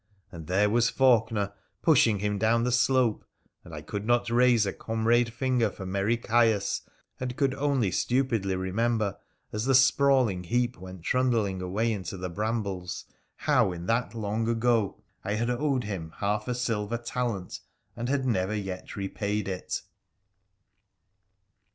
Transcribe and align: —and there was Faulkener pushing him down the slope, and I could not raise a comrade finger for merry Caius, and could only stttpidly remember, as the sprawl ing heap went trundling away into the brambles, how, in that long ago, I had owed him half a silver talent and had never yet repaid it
—and 0.31 0.47
there 0.47 0.67
was 0.67 0.89
Faulkener 0.89 1.53
pushing 1.83 2.17
him 2.21 2.39
down 2.39 2.63
the 2.63 2.71
slope, 2.71 3.23
and 3.63 3.71
I 3.71 3.81
could 3.81 4.03
not 4.03 4.31
raise 4.31 4.65
a 4.65 4.73
comrade 4.73 5.31
finger 5.31 5.69
for 5.69 5.85
merry 5.85 6.17
Caius, 6.17 6.81
and 7.19 7.37
could 7.37 7.53
only 7.53 7.91
stttpidly 7.91 8.57
remember, 8.59 9.15
as 9.53 9.65
the 9.65 9.75
sprawl 9.75 10.27
ing 10.27 10.45
heap 10.45 10.75
went 10.79 11.03
trundling 11.03 11.61
away 11.61 11.91
into 11.93 12.17
the 12.17 12.31
brambles, 12.31 13.05
how, 13.35 13.71
in 13.71 13.85
that 13.85 14.15
long 14.15 14.47
ago, 14.49 15.03
I 15.23 15.35
had 15.35 15.51
owed 15.51 15.83
him 15.83 16.13
half 16.17 16.47
a 16.47 16.55
silver 16.55 16.97
talent 16.97 17.59
and 17.95 18.09
had 18.09 18.25
never 18.25 18.55
yet 18.55 18.95
repaid 18.95 19.47
it 19.47 19.83